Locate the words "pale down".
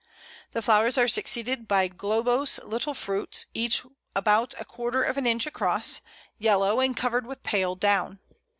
7.43-8.17